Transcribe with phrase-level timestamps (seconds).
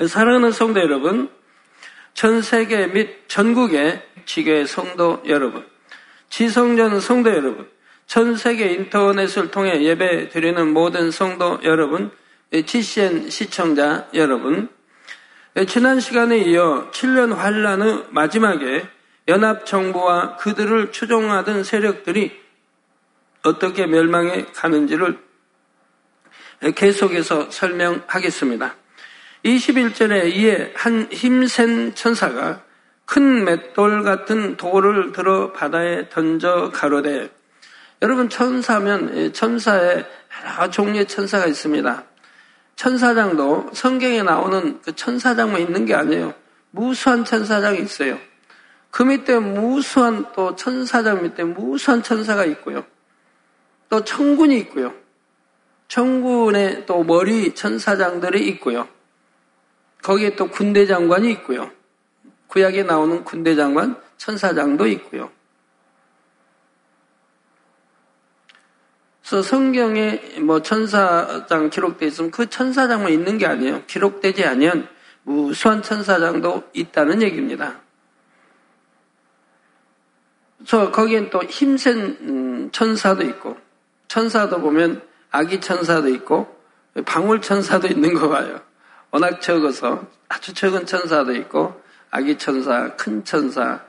[0.00, 1.30] 사랑하는 성도 여러분,
[2.14, 5.64] 전 세계 및 전국의 지교의 성도 여러분,
[6.28, 7.68] 지성전 성도 여러분,
[8.06, 12.10] 전 세계 인터넷을 통해 예배 드리는 모든 성도 여러분,
[12.52, 14.68] GCN 시청자 여러분,
[15.68, 18.88] 지난 시간에 이어 7년 환란 후 마지막에
[19.28, 22.42] 연합 정부와 그들을 추종하던 세력들이
[23.44, 25.18] 어떻게 멸망해 가는지를
[26.74, 28.74] 계속해서 설명하겠습니다.
[29.44, 32.62] 21절에 이에 한 힘센 천사가
[33.04, 37.30] 큰 맷돌 같은 돌을 들어 바다에 던져 가로되
[38.00, 40.04] 여러분 천사면 천사에
[40.56, 42.04] 여러 종류의 천사가 있습니다.
[42.76, 46.34] 천사장도 성경에 나오는 그 천사장만 있는 게 아니에요.
[46.70, 48.18] 무수한 천사장이 있어요.
[48.90, 52.84] 그 밑에 무수한 또 천사장 밑에 무수한 천사가 있고요.
[53.90, 54.94] 또 천군이 있고요.
[55.88, 58.88] 천군에 또 머리 천사장들이 있고요.
[60.04, 61.70] 거기에 또 군대 장관이 있고요.
[62.48, 65.30] 구약에 나오는 군대 장관, 천사장도 있고요.
[69.22, 73.84] 그래서 성경에 뭐 천사장 기록되어 있으면 그 천사장만 있는 게 아니에요.
[73.86, 74.86] 기록되지 않으면
[75.22, 77.80] 무수한 천사장도 있다는 얘기입니다.
[80.58, 83.56] 그래서 거기엔 또 힘센 음, 천사도 있고
[84.08, 85.00] 천사도 보면
[85.30, 86.54] 아기 천사도 있고
[87.06, 88.60] 방울 천사도 있는 거 봐요.
[89.14, 93.80] 워낙 적어서 아주 적은 천사도 있고 아기 천사, 큰 천사,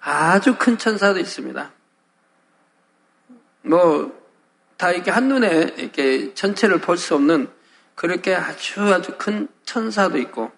[0.00, 1.70] 아주 큰 천사도 있습니다.
[3.62, 4.24] 뭐
[4.76, 7.48] 다 이렇게 한눈에 이렇게 전체를 볼 수 없는
[7.94, 10.52] 그렇게 아주 아주 큰 천사도 있고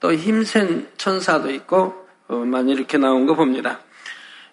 [0.00, 3.80] 또 힘센 천사도 있고 어, 많이 이렇게 나온 거 봅니다.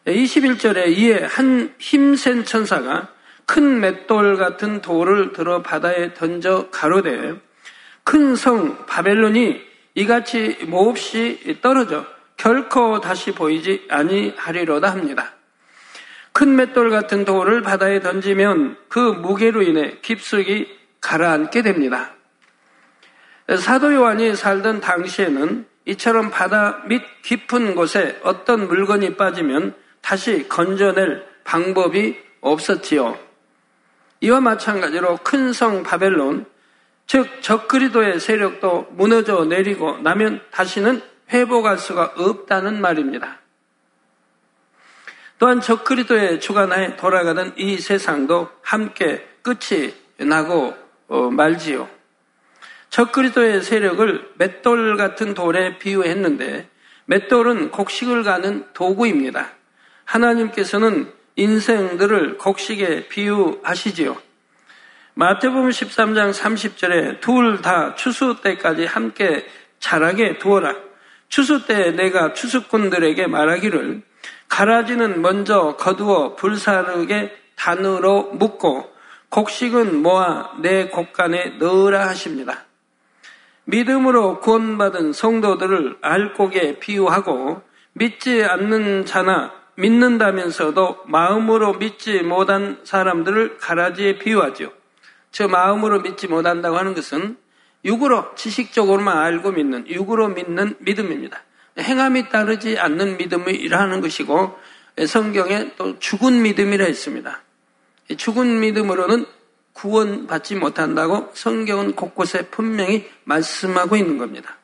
[0.06, 3.10] 21절에 이에 한 힘센 천사가
[3.46, 7.40] 큰 맷돌 같은 돌을 들어 바다에 던져 가로되
[8.04, 9.62] 큰 성 바벨론이
[9.96, 12.06] 이같이 몹시 떨어져
[12.38, 15.34] 결코 다시 보이지 아니하리로다 합니다.
[16.34, 20.68] 큰 맷돌 같은 돌을 바다에 던지면 그 무게로 인해 깊숙이
[21.02, 22.12] 가라앉게 됩니다.
[23.58, 32.18] 사도 요한이 살던 당시에는 이처럼 바다 밑 깊은 곳에 어떤 물건이 빠지면 다시 건져낼 방법이
[32.40, 33.18] 없었지요.
[34.22, 36.46] 이와 마찬가지로 큰 성 바벨론,
[37.12, 43.40] 즉 적그리도의 세력도 무너져 내리고 나면 다시는 회복할 수가 없다는 말입니다.
[45.38, 50.74] 또한 적그리도의 주관하에 돌아가던 이 세상도 함께 끝이 나고
[51.10, 51.90] 어, 말지요.
[52.92, 56.70] 적그리도의 세력을 맷돌 같은 돌에 비유했는데
[57.08, 59.50] 맷돌은 곡식을 가는 도구입니다.
[60.06, 64.31] 하나님께서는 인생들을 곡식에 비유하시지요.
[65.22, 69.46] 마태복음 13장 30절에 둘 다 추수 때까지 함께
[69.78, 70.74] 자라게 두어라.
[71.30, 74.02] 추수 때 내가 추수꾼들에게 말하기를
[74.50, 78.92] 가라지는 먼저 거두어 불사르게 단으로 묶고
[79.30, 82.66] 곡식은 모아 내 곡간에 넣으라 하십니다.
[83.66, 87.62] 믿음으로 구원받은 성도들을 알곡에 비유하고
[87.94, 94.81] 믿지 않는 자나 믿는다면서도 마음으로 믿지 못한 사람들을 가라지에 비유하죠.
[95.32, 97.38] 저 마음으로 믿지 못한다고 하는 것은
[97.84, 101.42] 육으로 지식적으로만 알고 믿는 육으로 믿는 믿음입니다.
[101.80, 104.58] 행함이 따르지 않는 믿음이라는 것이고
[105.08, 107.42] 성경에 또 죽은 믿음이라 했습니다.
[108.18, 109.26] 죽은 믿음으로는
[109.74, 114.58] 구원받지 못한다고 성경은 곳곳에 분명히 말씀하고 있는 겁니다.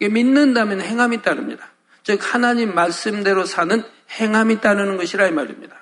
[0.00, 1.68] 믿는다면 행함이 따릅니다.
[2.02, 3.84] 즉 하나님 말씀대로 사는
[4.18, 5.76] 행함이 따르는 것이라 이 말입니다.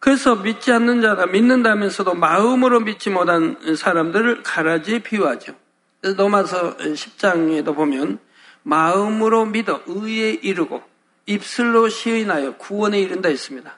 [0.00, 5.54] 그래서 믿지 않는 자나 믿는다면서도 마음으로 믿지 못한 사람들을 가라지에 비유하죠.
[6.02, 8.18] 로마서 10장에도 보면
[8.62, 10.82] 마음으로 믿어 의에 이르고
[11.26, 13.76] 입술로 시인하여 구원에 이른다 했습니다.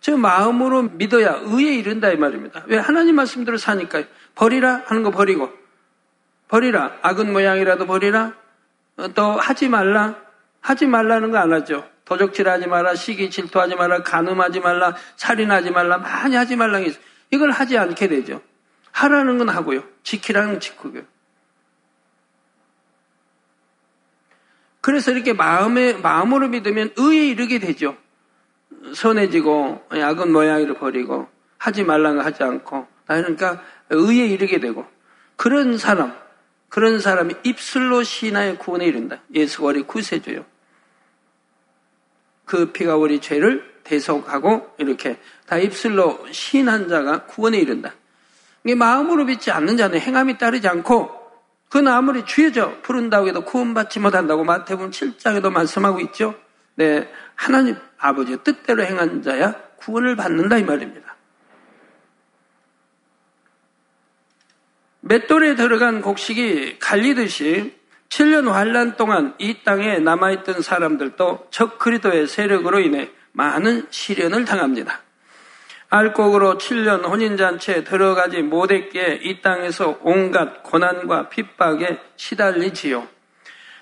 [0.00, 2.64] 즉 마음으로 믿어야 의에 이른다 이 말입니다.
[2.66, 4.04] 왜 하나님 말씀대로 사니까요.
[4.34, 5.50] 버리라 하는 거 버리고
[6.48, 8.32] 버리라 악은 모양이라도 버리라
[9.14, 10.16] 또 하지 말라
[10.60, 11.84] 하지 말라는 거 안 하죠.
[12.10, 16.80] 도적질하지 마라, 시기 질투하지 마라, 간음하지 말라, 살인하지 말라, 많이 하지 말라.
[17.30, 18.42] 이걸 하지 않게 되죠.
[18.90, 19.84] 하라는 건 하고요.
[20.02, 21.02] 지키라는 건 지키고요.
[24.80, 27.96] 그래서 이렇게 마음에, 마음으로 믿으면 의에 이르게 되죠.
[28.92, 31.28] 선해지고, 약은 모양이를 버리고,
[31.58, 34.84] 하지 말라는 거 하지 않고, 그러니까 의에 이르게 되고,
[35.36, 36.18] 그런 사람,
[36.68, 39.20] 그런 사람이 입술로 신하의 구원에 이른다.
[39.32, 40.49] 예수가 우리 구세주요.
[42.50, 47.94] 그 피가 우리 죄를 대속하고 이렇게 다 입술로 신한 자가 구원에 이른다.
[48.64, 51.12] 이게 마음으로 믿지 않는 자는 행함이 따르지 않고
[51.68, 56.34] 그건 아무리 주여져 부른다고 해도 구원받지 못한다고 마태복음 7장에도 말씀하고 있죠.
[56.74, 61.14] 네, 하나님 아버지의 뜻대로 행한 자야 구원을 받는다 이 말입니다.
[65.02, 67.78] 맷돌에 들어간 곡식이 갈리듯이
[68.10, 75.00] 7년 환란 동안 이 땅에 남아있던 사람들도 적 그리도의 세력으로 인해 많은 시련을 당합니다.
[75.88, 83.08] 알곡으로 7년 혼인잔치에 들어가지 못했기에 이 땅에서 온갖 고난과 핍박에 시달리지요.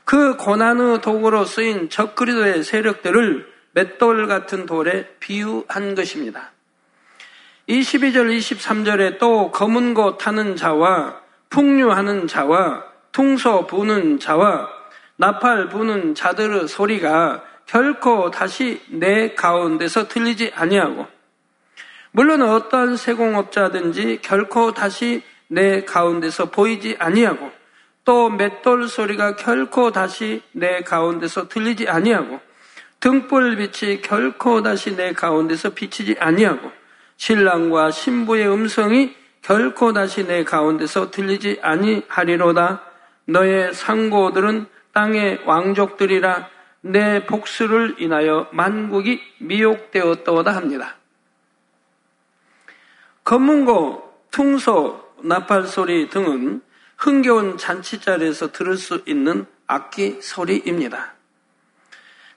[0.04, 6.52] 그 고난의 도구로 쓰인 적그리도의 세력들을 맷돌 같은 돌에 비유한 것입니다.
[7.68, 11.20] 22절, 23절에 또 검은 고 타는 자와
[11.50, 14.68] 풍류하는 자와 퉁소 부는 자와
[15.16, 21.06] 나팔 부는 자들의 소리가 결코 다시 내 가운데서 들리지 아니하고
[22.12, 27.50] 물론 어떠한 세공업자든지 결코 다시 내 가운데서 보이지 아니하고
[28.04, 32.40] 또 맷돌 소리가 결코 다시 내 가운데서 들리지 아니하고
[33.00, 36.72] 등불 빛이 결코 다시 내 가운데서 비치지 아니하고
[37.16, 42.87] 신랑과 신부의 음성이 결코 다시 내 가운데서 들리지 아니하리로다
[43.28, 46.48] 너의 상고들은 땅의 왕족들이라
[46.80, 50.96] 내 복수를 인하여 만국이 미혹되었다다 합니다.
[53.24, 56.62] 검문고, 퉁소, 나팔 소리 등은
[56.96, 61.14] 흥겨운 잔치자리에서 들을 수 있는 악기 소리입니다.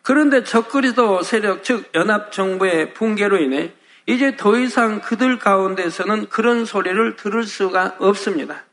[0.01, 3.71] 그런데 적그리도 세력, 즉 연합정부의 붕괴로 인해
[4.07, 8.65] 이제 더 이상 그들 가운데서는 그런 소리를 들을 수가 없습니다.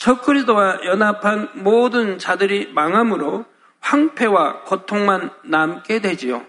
[0.00, 3.44] 적그리도와 연합한 모든 자들이 망함으로
[3.80, 6.42] 황폐와 고통만 남게 되지요.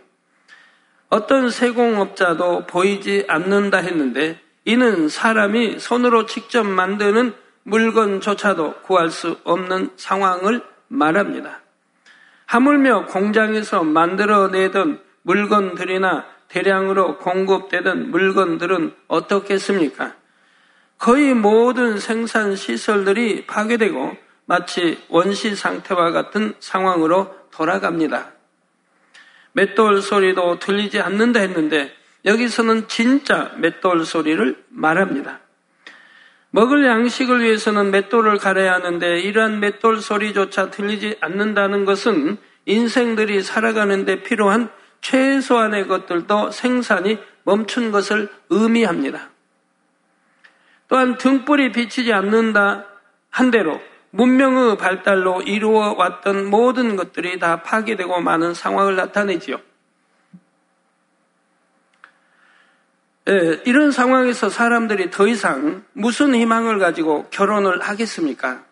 [1.10, 7.34] 어떤 세공업자도 보이지 않는다 했는데 이는 사람이 손으로 직접 만드는
[7.64, 11.60] 물건조차도 구할 수 없는 상황을 말합니다.
[12.46, 20.21] 하물며 공장에서 만들어내던 물건들이나 대량으로 공급되던 물건들은 어떻겠습니까?
[21.02, 24.16] 거의 모든 생산 시설들이 파괴되고
[24.46, 28.34] 마치 원시 상태와 같은 상황으로 돌아갑니다.
[29.54, 31.92] 맷돌 소리도 들리지 않는다 했는데
[32.24, 35.40] 여기서는 진짜 맷돌 소리를 말합니다.
[36.52, 42.38] 먹을 양식을 위해서는 맷돌을 갈아야 하는데 이러한 맷돌 소리조차 들리지 않는다는 것은
[42.68, 44.70] 인생들이 살아가는데 필요한
[45.02, 49.32] 최소한의 것들도 생산이 멈춘 것을 의미합니다.
[50.92, 52.86] 또한 등불이 비치지 않는다
[53.30, 53.80] 한대로
[54.10, 59.56] 문명의 발달로 이루어 왔던 모든 것들이 다 파괴되고 많은 상황을 나타내지요.
[63.30, 68.66] 예, 이런 상황에서 사람들이 더 이상 무슨 희망을 가지고 결혼을 하겠습니까?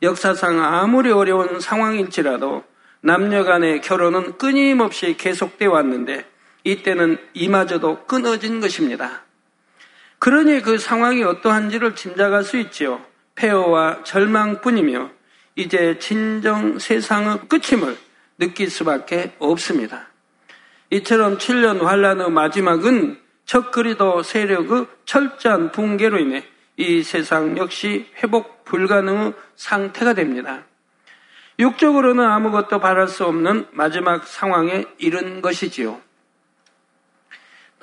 [0.00, 2.64] 역사상 아무리 어려운 상황일지라도
[3.02, 6.24] 남녀 간의 결혼은 끊임없이 계속되어 왔는데
[6.64, 9.24] 이때는 이마저도 끊어진 것입니다.
[10.24, 13.04] 그러니 그 상황이 어떠한지를 짐작할 수 있지요.
[13.34, 15.10] 폐허와 절망뿐이며
[15.54, 17.98] 이제 진정 세상의 끝임을
[18.38, 20.08] 느낄 수밖에 없습니다.
[20.88, 26.42] 이처럼 7년 환란의 마지막은 척그리도 세력의 철저한 붕괴로 인해
[26.78, 30.64] 이 세상 역시 회복 불가능의 상태가 됩니다.
[31.58, 36.00] 육적으로는 아무것도 바랄 수 없는 마지막 상황에 이른 것이지요.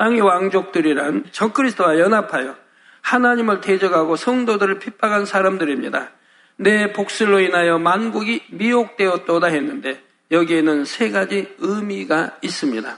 [0.02, 2.56] 땅의 왕족들이란 적그리스도와 연합하여
[3.02, 6.10] 하나님을 대적하고 성도들을 핍박한 사람들입니다.
[6.56, 12.98] 내 복술로 인하여 만국이 미혹되었도다 했는데 여기에는 세 가지 의미가 있습니다.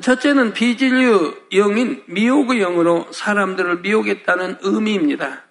[0.00, 5.42] 첫째는 비진류 영인 미혹의 영으로 사람들을 미혹했다는 의미입니다.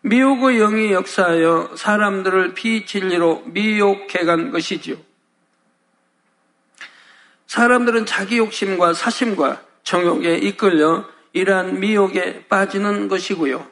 [0.00, 5.09] 미혹의 영이 역사하여 사람들을 비진리로 미혹해간 것이지요.
[7.50, 13.66] 사람들은 자기 욕심과 사심과 정욕에 이끌려 이러한 미혹에 빠지는 것이고요.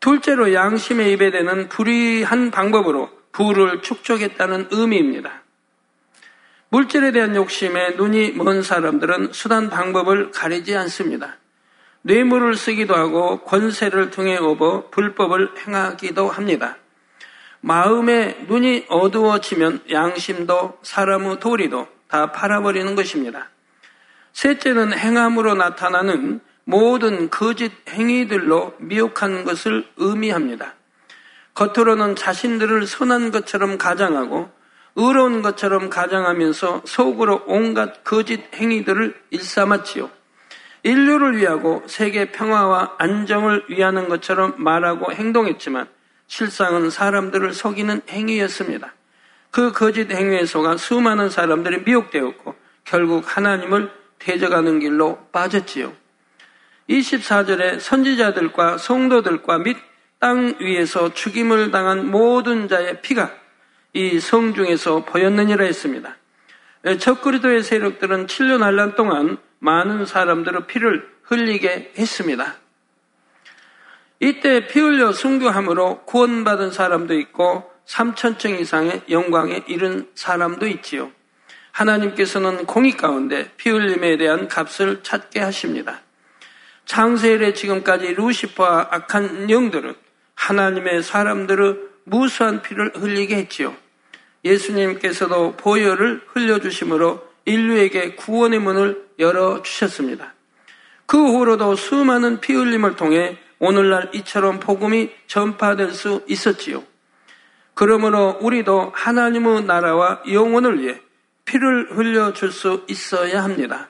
[0.00, 5.42] 둘째로 양심에 입에 대는 불의한 방법으로 부를 축적했다는 의미입니다.
[6.70, 11.36] 물질에 대한 욕심에 눈이 먼 사람들은 수단 방법을 가리지 않습니다.
[12.00, 16.78] 뇌물을 쓰기도 하고 권세를 통해 업어 불법을 행하기도 합니다.
[17.60, 23.48] 마음에 눈이 어두워지면 양심도 사람의 도리도 다 팔아버리는 것입니다.
[24.34, 30.74] 셋째는 행함으로 나타나는 모든 거짓 행위들로 미혹한 것을 의미합니다.
[31.54, 34.50] 겉으로는 자신들을 선한 것처럼 가장하고
[34.94, 40.10] 의로운 것처럼 가장하면서 속으로 온갖 거짓 행위들을 일삼았지요.
[40.82, 45.88] 인류를 위하고 세계 평화와 안정을 위하는 것처럼 말하고 행동했지만
[46.26, 48.92] 실상은 사람들을 속이는 행위였습니다.
[49.52, 55.92] 그 거짓 행위에 속아 수많은 사람들이 미혹되었고 결국 하나님을 대적하는 길로 빠졌지요.
[56.88, 59.76] 24절에 선지자들과 성도들과 및
[60.22, 63.32] 땅 위에서 죽임을 당한 모든 자의 피가
[63.92, 66.16] 이 성 중에서 보였느니라 했습니다.
[67.00, 72.54] 첫그리도의 세력들은 7년 한란 동안 많은 사람들의 피를 흘리게 했습니다.
[74.20, 81.10] 이때 피 흘려 순교함으로 구원받은 사람도 있고 3천층 이상의 영광에 이른 사람도 있지요.
[81.72, 86.00] 하나님께서는 공의 가운데 피 흘림에 대한 값을 찾게 하십니다.
[86.84, 89.94] 창세일에 지금까지 루시퍼와 악한 영들은
[90.34, 93.74] 하나님의 사람들의 무수한 피를 흘리게 했지요.
[94.44, 100.34] 예수님께서도 보혈을 흘려주심으로 인류에게 구원의 문을 열어주셨습니다.
[101.06, 106.82] 그 후로도 수많은 피 흘림을 통해 오늘날 이처럼 복음이 전파될 수 있었지요.
[107.74, 111.00] 그러므로 우리도 하나님의 나라와 영혼을 위해
[111.44, 113.88] 피를 흘려줄 수 있어야 합니다.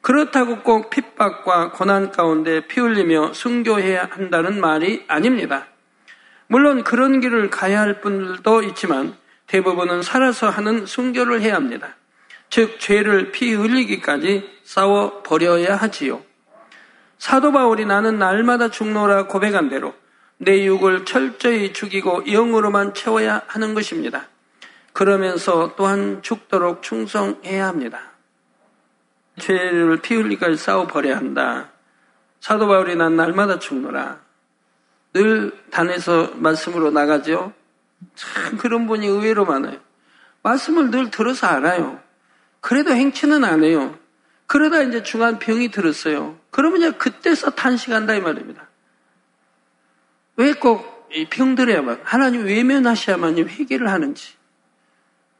[0.00, 5.66] 그렇다고 꼭 핍박과 고난 가운데 피 흘리며 순교해야 한다는 말이 아닙니다.
[6.48, 11.94] 물론 그런 길을 가야 할 분들도 있지만 대부분은 살아서 하는 순교를 해야 합니다.
[12.50, 16.22] 즉 죄를 피 흘리기까지 싸워 버려야 하지요.
[17.16, 19.94] 사도 바울이 나는 날마다 죽노라 고백한 대로
[20.44, 24.26] 내 육을 철저히 죽이고 영으로만 채워야 하는 것입니다.
[24.92, 28.10] 그러면서 또한 죽도록 충성해야 합니다.
[29.38, 31.70] 죄를 피 흘리까지 싸워 버려야 한다.
[32.40, 34.18] 사도 바울이 난 날마다 죽노라.
[35.12, 37.52] 늘 단에서 말씀으로 나가죠.
[38.16, 39.78] 참 그런 분이 의외로 많아요.
[40.42, 42.00] 말씀을 늘 들어서 알아요.
[42.60, 43.96] 그래도 행치는 안 해요.
[44.48, 46.36] 그러다 이제 중한 병이 들었어요.
[46.50, 48.71] 그러면 그때서 탄식한다 이 말입니다.
[50.36, 54.34] 왜 꼭 병들어야만 하나님 외면하셔야만 회개를 하는지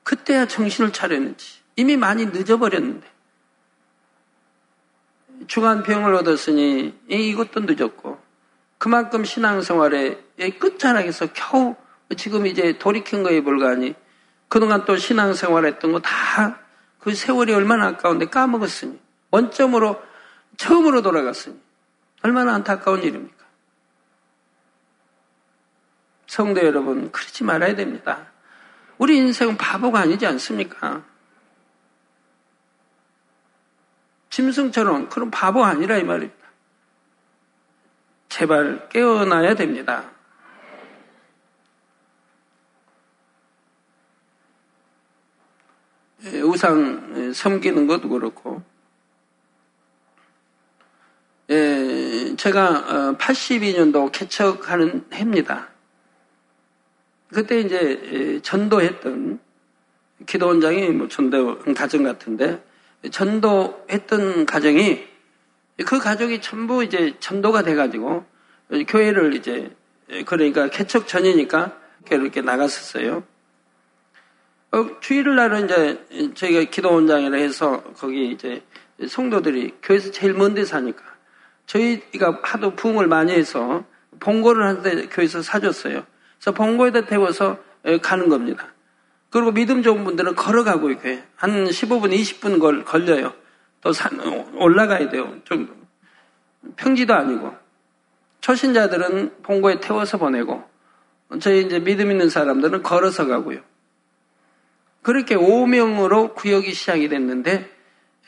[0.02, 3.06] 그때야 정신을 차렸는지 이미 많이 늦어버렸는데
[5.46, 8.20] 중한 병을 얻었으니 이것도 늦었고
[8.78, 10.18] 그만큼 신앙생활의
[10.58, 11.76] 끝자락에서 겨우
[12.16, 13.94] 지금 이제 돌이킨 거에 불과하니
[14.48, 16.62] 그동안 또 신앙생활 했던 거 다
[17.02, 18.96] 그 세월이 얼마나 아까운데 까먹었으니
[19.32, 20.00] 원점으로
[20.56, 21.58] 처음으로 돌아갔으니
[22.22, 23.41] 얼마나 안타까운 일입니까?
[26.32, 28.26] 성도 여러분 그러지 말아야 됩니다.
[28.96, 31.04] 우리 인생은 바보가 아니지 않습니까?
[34.30, 36.42] 짐승처럼 그런 바보 아니라 이 말입니다.
[38.30, 40.10] 제발 깨어나야 됩니다.
[46.24, 48.62] 예, 우상 섬기는 것도 그렇고,
[51.50, 55.71] 예, 제가 82년도 어, 개척하는 해입니다.
[57.32, 59.40] 그때 이제 예, 전도했던
[60.26, 62.62] 기도원장이 뭐 전도 가정 같은데
[63.10, 65.04] 전도했던 가정이
[65.86, 68.24] 그 가족이 전부 이제 전도가 돼가지고
[68.86, 69.74] 교회를 이제
[70.26, 71.78] 그러니까 개척 전이니까
[72.10, 73.24] 이렇게 나갔었어요.
[74.72, 78.62] 어, 주일 날은 이제 저희가 기도원장이라 해서 거기 이제
[79.06, 81.02] 성도들이 교회에서 제일 먼 데 사니까
[81.66, 83.84] 저희가 하도 부흥을 많이 해서
[84.20, 86.06] 봉고를 한데 교회에서 사줬어요.
[86.42, 87.58] 그래서 봉고에다 태워서
[88.02, 88.66] 가는 겁니다.
[89.30, 93.32] 그리고 믿음 좋은 분들은 걸어가고 이렇게 한 15분, 20분 걸, 걸려요.
[93.80, 94.20] 또 산,
[94.56, 95.36] 올라가야 돼요.
[95.44, 95.86] 좀
[96.76, 97.54] 평지도 아니고.
[98.40, 100.64] 초신자들은 봉고에 태워서 보내고,
[101.40, 103.60] 저희 이제 믿음 있는 사람들은 걸어서 가고요.
[105.02, 107.70] 그렇게 5명으로 구역이 시작이 됐는데,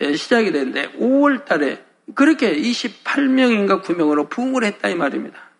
[0.03, 5.54] 예, 시작이 됐는데, 5월 달에 그렇게 28명인가 9명으로 부흥을 했다 이 말입니다.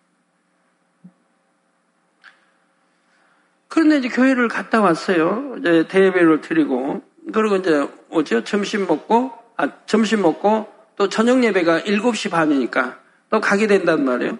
[3.75, 5.57] 그런데 이제 교회를 갔다 왔어요.
[5.59, 7.01] 이제 대예배를 드리고
[7.33, 8.45] 그리고 이제 오죠.
[8.45, 12.97] 점심 먹고 아 점심 먹고 또 저녁 예배가 7시 반이니까
[13.29, 14.39] 또 가게 된단 말이에요.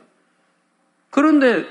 [1.09, 1.65] 그런데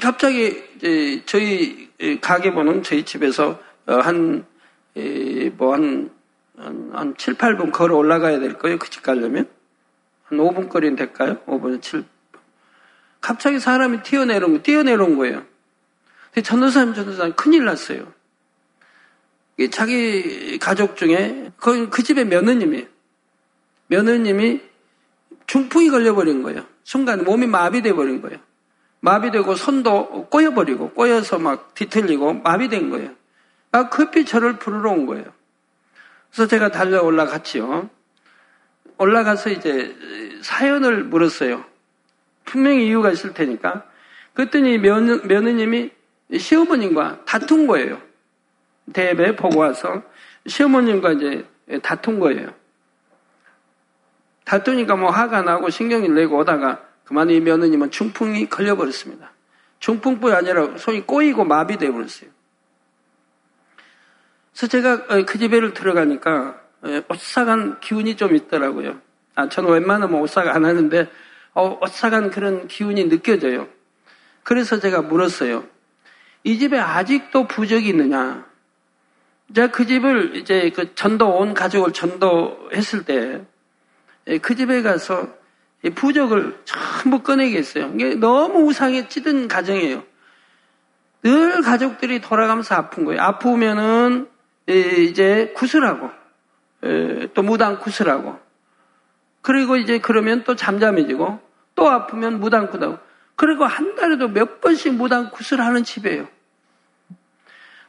[0.00, 1.90] 갑자기 이제 저희
[2.22, 4.46] 가게 보는 저희 집에서 한
[5.58, 6.10] 뭐한
[6.56, 8.78] 한, 한 7, 8분 걸어 올라가야 될 거예요.
[8.78, 9.48] 그 집 가려면.
[10.24, 11.36] 한 5분 거리는 될까요?
[11.46, 12.04] 5분, 7분.
[13.20, 15.44] 갑자기 사람이 뛰어내려온, 뛰어내려온 거예요.
[16.40, 18.12] 전도사님, 전도사님 큰일 났어요.
[19.70, 22.86] 자기 가족 중에 그, 그 집의 며느님이에요.
[23.88, 24.60] 며느님이
[25.46, 26.64] 중풍이 걸려버린 거예요.
[26.84, 28.38] 순간 몸이 마비돼 버린 거예요.
[29.00, 33.10] 마비되고 손도 꼬여버리고 꼬여서 막 뒤틀리고 마비된 거예요.
[33.72, 35.24] 아, 급히 저를 부르러 온 거예요.
[36.30, 37.90] 그래서 제가 달려 올라갔지요.
[38.98, 39.94] 올라가서 이제
[40.42, 41.64] 사연을 물었어요.
[42.44, 43.84] 분명히 이유가 있을 테니까.
[44.34, 45.90] 그랬더니 며느, 며느님이
[46.38, 48.00] 시어머님과 다툰 거예요.
[48.92, 50.02] 대배 보고 와서
[50.46, 51.46] 시어머님과 이제
[51.82, 52.52] 다툰 거예요.
[54.44, 59.32] 다투니까 뭐 화가 나고 신경이 내고 오다가 그만 이 며느님은 중풍이 걸려버렸습니다.
[59.78, 62.30] 중풍뿐이 아니라 손이 꼬이고 마비돼 버렸어요.
[64.52, 69.00] 그래서 제가 어, 그 집에를 들어가니까 어, 오싹한 기운이 좀 있더라고요.
[69.34, 71.10] 아, 저는 웬만하면 오싹 안 하는데
[71.54, 73.68] 어, 오싹한 그런 기운이 느껴져요.
[74.42, 75.64] 그래서 제가 물었어요.
[76.44, 78.44] 이 집에 아직도 부적이 있느냐?
[79.54, 83.46] 제가 그 집을 이제 그 전도 온 가족을 전도했을 때그
[84.28, 85.28] 예, 집에 가서
[85.94, 87.92] 부적을 전부 꺼내게 했어요.
[87.94, 90.04] 이게 너무 우상에 찌든 가정이에요.
[91.22, 93.20] 늘 가족들이 돌아가면서 아픈 거예요.
[93.20, 94.28] 아프면은
[94.66, 96.10] 이제 구슬하고
[97.34, 98.38] 또 무당 구슬하고
[99.40, 101.40] 그리고 이제 그러면 또 잠잠해지고
[101.74, 102.98] 또 아프면 무당 구다고
[103.42, 106.28] 그리고 한 달에도 몇 번씩 무당 구슬하는 집이에요.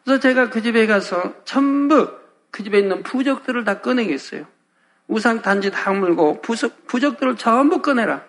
[0.03, 2.12] 그래서 제가 그 집에 가서 전부
[2.50, 4.48] 그 집에 있는 부적들을 다 꺼내겠어요.
[5.07, 8.24] 우상 단지 다 물고 부적, 부적들을 전부 꺼내라.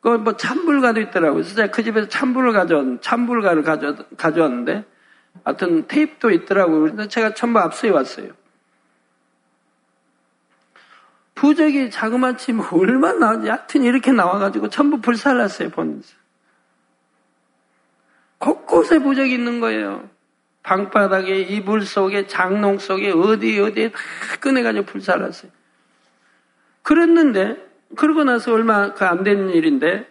[0.00, 1.44] 그뭐 참불가도 있더라고요.
[1.44, 4.84] 그래서 그 집에서 참불을 가져왔, 참불가를 가져, 가져왔는데
[5.44, 6.80] 하여튼 테이프도 있더라고요.
[6.80, 8.30] 그래서 제가 전부 앞서해 왔어요.
[11.34, 13.48] 부적이 자그마치 뭐 얼마나 나오지?
[13.48, 16.14] 하여튼 이렇게 나와가지고 전부 불살랐어요, 보면서.
[18.38, 20.08] 곳곳에 부적이 있는 거예요.
[20.62, 23.98] 방바닥에, 이불 속에, 장롱 속에, 어디, 어디에 다
[24.40, 25.50] 꺼내가지고 불살랐어요.
[26.82, 27.56] 그랬는데,
[27.96, 30.08] 그러고 나서 얼마 그안된 일인데,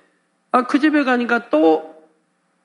[0.52, 2.04] 아, 그 집에 가니까 또,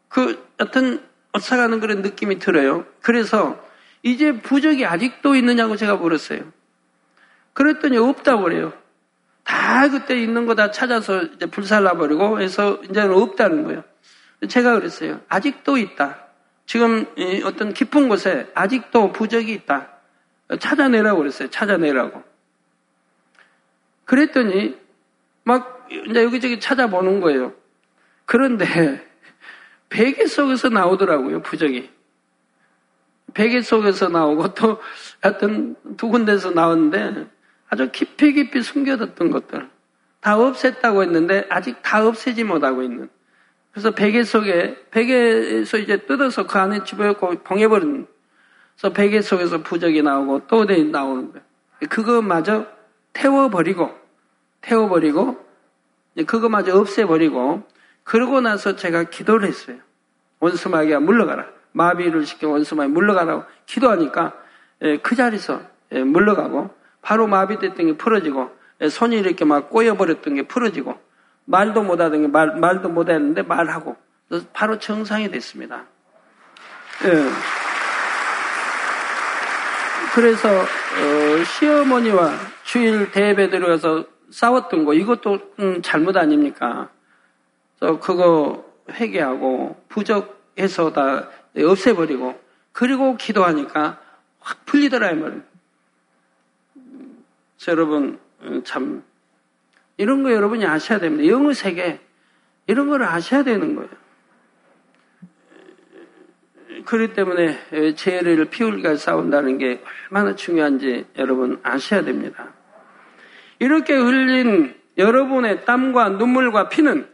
[0.08, 1.00] 그, 어떤,
[1.32, 2.86] 어사가는 그런 느낌이 들어요.
[3.00, 3.62] 그래서,
[4.02, 6.40] 이제 부적이 아직도 있느냐고 제가 물었어요.
[7.56, 8.72] 그랬더니 없다고 그래요.
[9.44, 13.82] 다 그때 있는 거 다 찾아서 이제 불살라버리고 해서 이제는 없다는 거예요.
[14.46, 15.22] 제가 그랬어요.
[15.28, 16.18] 아직도 있다.
[16.66, 17.06] 지금
[17.44, 19.88] 어떤 깊은 곳에 아직도 부적이 있다.
[20.60, 21.48] 찾아내라고 그랬어요.
[21.48, 22.22] 찾아내라고.
[24.04, 24.76] 그랬더니
[25.42, 27.54] 막 이제 여기저기 찾아보는 거예요.
[28.26, 28.66] 그런데
[29.88, 31.40] 베개 속에서 나오더라고요.
[31.40, 31.90] 부적이.
[33.32, 34.78] 베개 속에서 나오고 또
[35.22, 37.34] 하여튼 두 군데서 나왔는데
[37.68, 39.68] 아주 깊이 깊이 숨겨뒀던 것들
[40.20, 43.08] 다 없앴다고 했는데 아직 다 없애지 못하고 있는
[43.72, 48.06] 그래서 베개 속에 베개에서 이제 뜯어서 그 안에 집어넣고 봉해버린
[48.74, 51.44] 그래서 베개 속에서 부적이 나오고 또 나오는 거예요.
[51.88, 52.66] 그거마저
[53.12, 53.90] 태워버리고
[54.60, 55.44] 태워버리고
[56.26, 57.64] 그거마저 없애버리고
[58.04, 59.78] 그러고 나서 제가 기도를 했어요.
[60.40, 61.46] 원수마귀야 물러가라.
[61.72, 64.32] 마비를 시켜 원수마귀 물러가라고 기도하니까
[64.82, 65.60] 예, 그 자리에서
[65.92, 66.70] 예, 물러가고
[67.06, 70.98] 바로 마비됐던 게 풀어지고 예, 손이 이렇게 막 꼬여버렸던 게 풀어지고
[71.44, 73.96] 말도 못하던 게 말, 말도 못했는데 말하고
[74.52, 75.84] 바로 정상이 됐습니다.
[77.04, 77.28] 예.
[80.16, 82.32] 그래서 어, 시어머니와
[82.64, 86.88] 주일 대회 들어가서 싸웠던 거 이것도 음, 잘못 아닙니까?
[87.78, 92.36] 그래서 그거 회개하고 부적해서 다 없애버리고
[92.72, 94.00] 그리고 기도하니까
[94.40, 95.55] 확 풀리더라 이 말이에요.
[97.68, 99.02] 여러분 어, 참
[99.96, 101.26] 이런 거 여러분이 아셔야 됩니다.
[101.28, 102.00] 영어 세계
[102.66, 103.88] 이런 거를 아셔야 되는 거예요.
[106.84, 112.52] 그렇기 때문에 죄를 피울까 싸운다는 게 얼마나 중요한지 여러분 아셔야 됩니다.
[113.58, 117.08] 이렇게 흘린 여러분의 땀과 눈물과 피는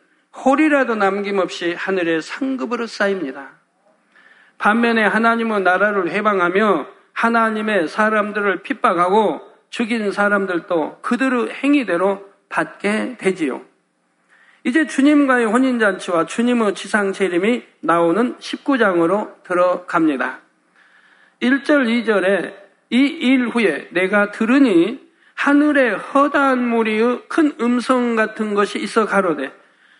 [0.45, 3.51] 홀이라도 남김없이 하늘의 상급으로 쌓입니다.
[4.59, 13.63] 반면에 하나님은 나라를 해방하며 하나님의 사람들을 핍박하고 죽인 사람들도 그들의 행위대로 받게 되지요.
[14.65, 20.41] 이제 주님과의 혼인잔치와 주님의 지상재림이 나오는 19장으로 들어갑니다.
[21.41, 22.55] 1절, 2절에
[22.91, 25.01] 이 일 후에 내가 들으니
[25.35, 29.51] 하늘에 허다한 무리의 큰 음성 같은 것이 있어 가로되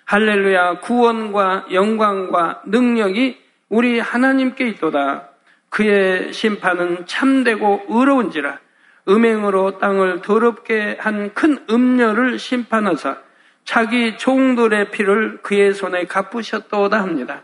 [0.05, 5.31] 할렐루야 구원과 영광과 능력이 우리 하나님께 있도다.
[5.71, 8.61] 그의 심판은 참되고 의로운지라
[9.09, 13.19] 음행으로 땅을 더럽게 한 큰 음녀를 심판하사
[13.65, 17.43] 자기 종들의 피를 그의 손에 갚으셨도다 합니다.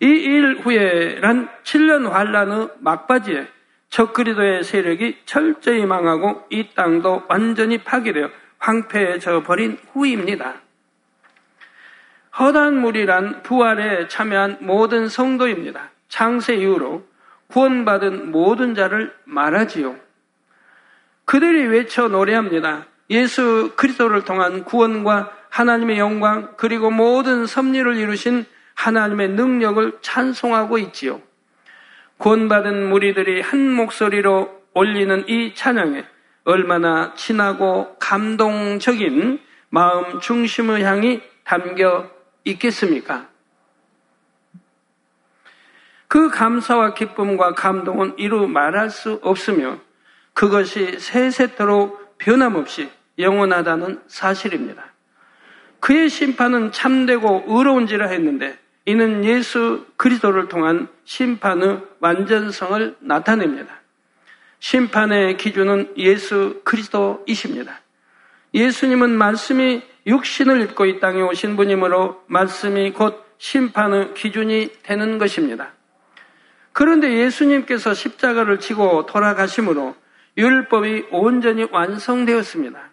[0.00, 3.46] 이 일 후에란 7년 환란의 막바지에
[3.90, 10.54] 적그리도의 세력이 철저히 망하고 이 땅도 완전히 파괴되어 황폐해져 버린 후입니다.
[12.38, 15.90] 허단 물이란 부활에 참여한 모든 성도입니다.
[16.08, 17.06] 창세 이후로
[17.48, 19.96] 구원받은 모든 자를 말하지요.
[21.24, 22.86] 그들이 외쳐 노래합니다.
[23.10, 31.20] 예수 그리스도를 통한 구원과 하나님의 영광 그리고 모든 섭리를 이루신 하나님의 능력을 찬송하고 있지요.
[32.18, 36.04] 구원받은 무리들이 한 목소리로 올리는 이 찬양에
[36.44, 42.10] 얼마나 진하고 감동적인 마음 중심의 향이 담겨
[42.44, 43.28] 있겠습니까?
[46.08, 49.78] 그 감사와 기쁨과 감동은 이루 말할 수 없으며
[50.34, 54.92] 그것이 세세토록 변함없이 영원하다는 사실입니다.
[55.80, 63.80] 그의 심판은 참되고 의로운지라 했는데 이는 예수 그리스도를 통한 심판의 완전성을 나타냅니다.
[64.58, 67.80] 심판의 기준은 예수 그리스도이십니다.
[68.52, 75.72] 예수님은 말씀이 육신을 입고 이 땅에 오신 분이므로 말씀이 곧 심판의 기준이 되는 것입니다.
[76.72, 79.94] 그런데 예수님께서 십자가를 지고 돌아가심으로
[80.36, 82.90] 율법이 온전히 완성되었습니다.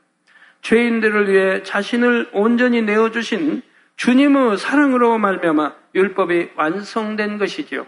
[0.61, 3.61] 죄인들을 위해 자신을 온전히 내어 주신
[3.95, 7.85] 주님의 사랑으로 말미암아 율법이 완성된 것이지요.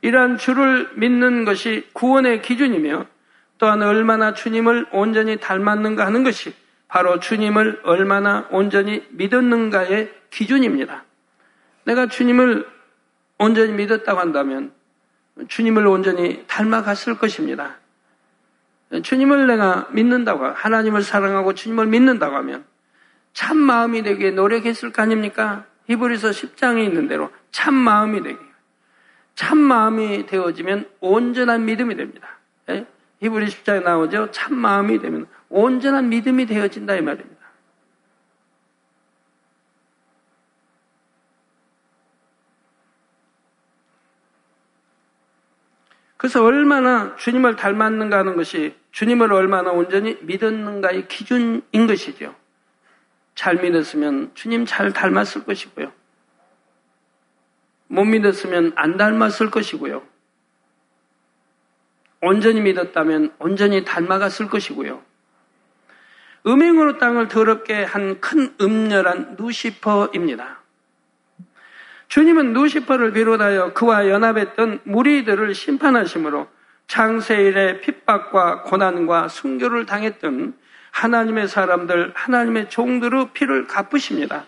[0.00, 3.06] 이러한 주를 믿는 것이 구원의 기준이며
[3.58, 6.52] 또한 얼마나 주님을 온전히 닮았는가 하는 것이
[6.88, 11.04] 바로 주님을 얼마나 온전히 믿었는가의 기준입니다.
[11.84, 12.66] 내가 주님을
[13.38, 14.72] 온전히 믿었다고 한다면
[15.48, 17.76] 주님을 온전히 닮아갔을 것입니다.
[19.02, 22.64] 주님을 내가 믿는다고, 하나님을 사랑하고 주님을 믿는다고 하면
[23.32, 25.64] 참 마음이 되기에 노력했을 거 아닙니까?
[25.88, 28.38] 히브리서 10장에 있는 대로 참 마음이 되기.
[29.34, 32.38] 참 마음이 되어지면 온전한 믿음이 됩니다.
[32.70, 32.86] 예?
[33.20, 34.30] 히브리 10장에 나오죠?
[34.30, 37.33] 참 마음이 되면 온전한 믿음이 되어진다 이 말입니다.
[46.24, 52.34] 그래서 얼마나 주님을 닮았는가 하는 것이 주님을 얼마나 온전히 믿었는가의 기준인 것이죠.
[53.34, 55.92] 잘 믿었으면 주님 잘 닮았을 것이고요.
[57.88, 60.02] 못 믿었으면 안 닮았을 것이고요.
[62.22, 65.02] 온전히 믿었다면 온전히 닮아갔을 것이고요.
[66.46, 70.63] 음행으로 땅을 더럽게 한 큰 음녀란 누시퍼입니다.
[72.14, 76.46] 주님은 누시퍼를 비롯하여 그와 연합했던 무리들을 심판하심으로
[76.86, 80.54] 창세일의 핍박과 고난과 순교를 당했던
[80.92, 84.44] 하나님의 사람들, 하나님의 종들의 피를 갚으십니다.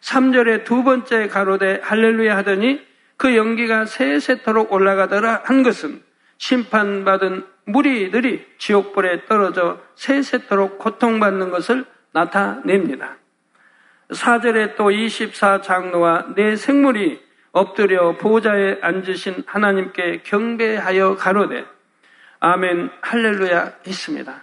[0.00, 2.84] 3절에 두 번째 가로대 할렐루야 하더니
[3.16, 6.02] 그 연기가 세세토록 올라가더라 한 것은
[6.38, 13.18] 심판받은 무리들이 지옥불에 떨어져 세세토록 고통받는 것을 나타냅니다.
[14.10, 21.64] 4절에 또 24장로와 네 생물이 엎드려 보좌에 앉으신 하나님께 경배하여 가로되
[22.40, 24.42] 아멘 할렐루야 했습니다.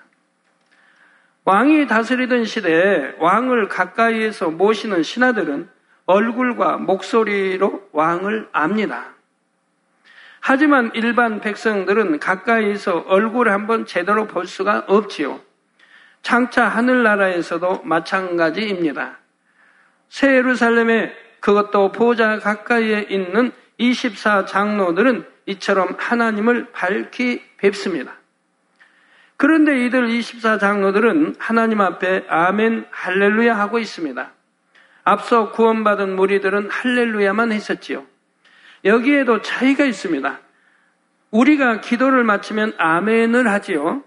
[1.43, 5.69] 왕이 다스리던 시대에 왕을 가까이에서 모시는 신하들은
[6.05, 9.13] 얼굴과 목소리로 왕을 압니다.
[10.39, 15.39] 하지만 일반 백성들은 가까이서 얼굴을 한번 제대로 볼 수가 없지요.
[16.21, 19.20] 장차 하늘나라에서도 마찬가지입니다.
[20.11, 28.11] 새 예루살렘에 그것도 보좌 가까이에 있는 24 장로들은 이처럼 하나님을 밝히 뵙습니다.
[29.37, 34.33] 그런데 이들 24 장로들은 하나님 앞에 아멘 할렐루야 하고 있습니다.
[35.05, 38.03] 앞서 구원받은 무리들은 할렐루야만 했었지요.
[38.83, 40.39] 여기에도 차이가 있습니다.
[41.31, 44.03] 우리가 기도를 마치면 아멘을 하지요.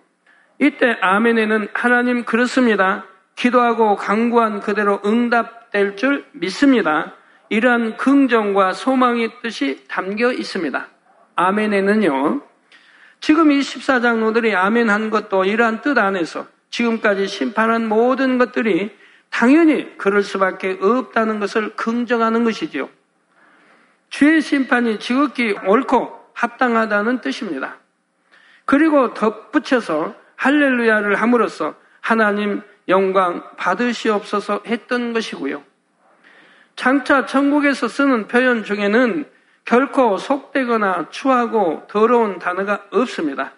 [0.61, 3.07] 이때 아멘에는 하나님 그렇습니다.
[3.37, 7.15] 기도하고 강구한 그대로 응답 될 줄 믿습니다.
[7.49, 10.87] 이러한 긍정과 소망의 뜻이 담겨 있습니다.
[11.35, 12.43] 아멘에는요.
[13.19, 18.97] 지금 이 14장로들이 아멘 한 것도 이러한 뜻 안에서 지금까지 심판한 모든 것들이
[19.31, 22.89] 당연히 그럴 수밖에 없다는 것을 긍정하는 것이지요.
[24.11, 27.79] 죄의 심판이 지극히 옳고 합당하다는 뜻입니다.
[28.65, 35.63] 그리고 덧붙여서 할렐루야를 함으로써 하나님 영광 받으시옵소서 했던 것이고요.
[36.77, 39.25] 장차 천국에서 쓰는 표현 중에는
[39.65, 43.53] 결코 속되거나 추하고 더러운 단어가 없습니다.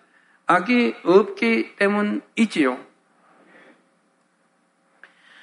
[0.46, 2.78] 악이 없기 때문이지요.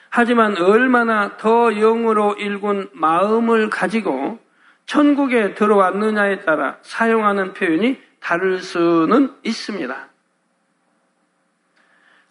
[0.10, 4.40] 하지만 얼마나 더 영으로 일군 마음을 가지고
[4.86, 10.13] 천국에 들어왔느냐에 따라 사용하는 표현이 다를 수는 있습니다.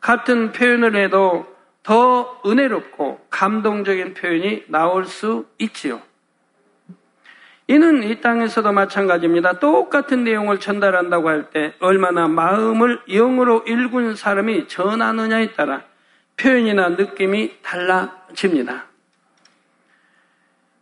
[0.03, 1.47] 같은 표현을 해도
[1.83, 6.03] 더 은혜롭고 감동적인 표현이 나올 수 있지요.
[7.69, 9.61] 이는 이 땅에서도 마찬가지입니다.
[9.61, 15.83] 똑같은 내용을 전달한다고 할 때 얼마나 마음을 영으로 읽은 사람이 전하느냐에 따라
[16.37, 18.87] 표현이나 느낌이 달라집니다.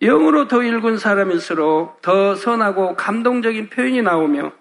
[0.03, 4.53] 영으로 더 읽은 사람일수록 더 선하고 감동적인 표현이 나오며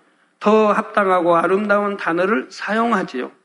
[0.41, 3.38] 더 합당하고 아름다운 단어를 사용하지요.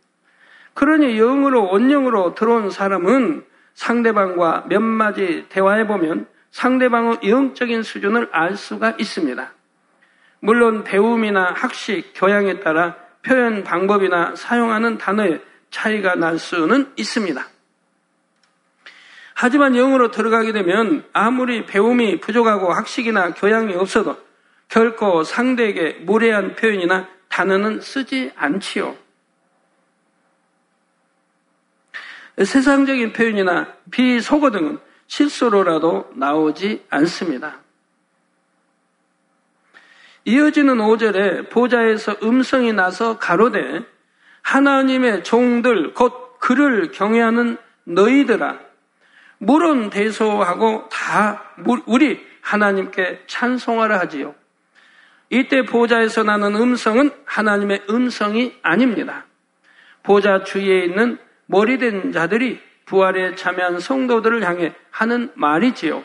[0.75, 8.95] 그러니 영으로 원영으로 들어온 사람은 상대방과 몇 마디 대화해 보면 상대방의 영적인 수준을 알 수가
[8.99, 9.53] 있습니다.
[10.41, 17.45] 물론 배움이나 학식, 교양에 따라 표현 방법이나 사용하는 단어의 차이가 날 수는 있습니다.
[19.35, 24.17] 하지만 영으로 들어가게 되면 아무리 배움이 부족하고 학식이나 교양이 없어도
[24.69, 28.97] 결코 상대에게 무례한 표현이나 단어는 쓰지 않지요.
[32.43, 37.59] 세상적인 표현이나 비속어 등은 실수로라도 나오지 않습니다.
[40.25, 43.85] 이어지는 5절에 보좌에서 음성이 나서 가로되
[44.43, 48.59] 하나님의 종들 곧 그를 경외하는 너희들아
[49.39, 51.45] 물은 대소하고 다
[51.87, 54.35] 우리 하나님께 찬송하라 하지요.
[55.31, 59.27] 이때 보좌에서 나는 음성은 하나님의 음성이 아닙니다.
[60.03, 66.05] 보좌 주위에 있는 머리된 자들이 부활에 참여한 성도들을 향해 하는 말이지요.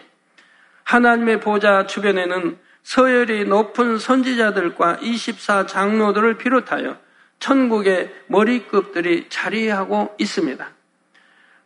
[0.84, 6.98] 하나님의 보좌 주변에는 서열이 높은 선지자들과 24 장로들을 비롯하여
[7.40, 10.68] 천국의 머리급들이 자리하고 있습니다.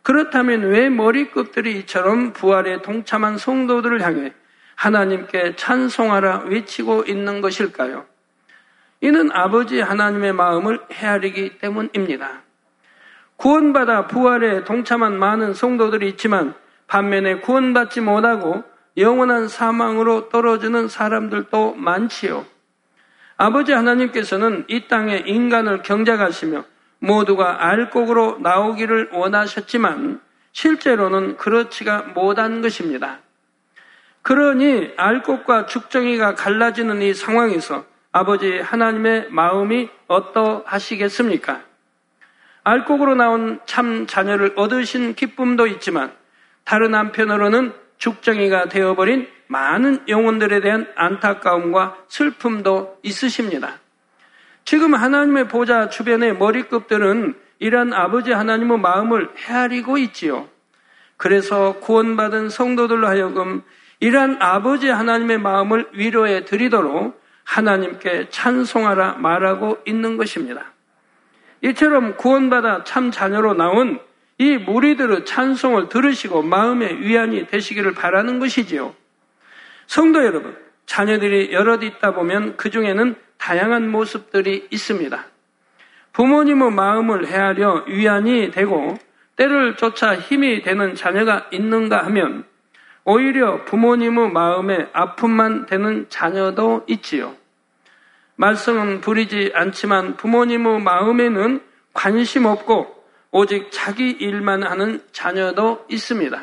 [0.02, 4.34] 그렇다면 왜 머리급들이 이처럼 부활에 동참한 성도들을 향해
[4.74, 8.04] 하나님께 찬송하라 외치고 있는 것일까요?
[9.00, 12.43] 이는 아버지 하나님의 마음을 헤아리기 때문입니다.
[13.36, 16.54] 구원받아 부활에 동참한 많은 성도들이 있지만
[16.86, 18.64] 반면에 구원받지 못하고
[18.96, 22.46] 영원한 사망으로 떨어지는 사람들도 많지요.
[23.36, 26.64] 아버지 하나님께서는 이 땅에 인간을 경작하시며
[27.00, 30.20] 모두가 알곡으로 나오기를 원하셨지만
[30.52, 33.18] 실제로는 그렇지가 못한 것입니다.
[34.22, 41.73] 그러니 알곡과 죽정이가 갈라지는 이 상황에서 아버지 하나님의 마음이 어떠하시겠습니까?
[42.64, 46.12] 알곡으로 나온 참 자녀를 얻으신 기쁨도 있지만
[46.64, 53.78] 다른 한편으로는 죽정이가 되어버린 많은 영혼들에 대한 안타까움과 슬픔도 있으십니다.
[54.64, 60.48] 지금 하나님의 보좌 주변의 머리급들은 이런 아버지 하나님의 마음을 헤아리고 있지요.
[61.16, 63.62] 그래서 구원받은 성도들로 하여금
[64.00, 70.73] 이러한 아버지 하나님의 마음을 위로해 드리도록 하나님께 찬송하라 말하고 있는 것입니다.
[71.64, 73.98] 이처럼 구원받아 참 자녀로 나온
[74.36, 78.94] 이 무리들의 찬송을 들으시고 마음의 위안이 되시기를 바라는 것이지요.
[79.86, 85.24] 성도 여러분, 자녀들이 여럿 있다 보면 그 중에는 다양한 모습들이 있습니다.
[86.12, 88.98] 부모님의 마음을 헤아려 위안이 되고
[89.36, 92.44] 때를 쫓아 힘이 되는 자녀가 있는가 하면
[93.04, 97.34] 오히려 부모님의 마음에 아픔만 되는 자녀도 있지요.
[98.36, 101.60] 말씀은 부리지 않지만 부모님의 마음에는
[101.92, 106.40] 관심 없고 오직 자기 일만 하는 자녀도 있습니다.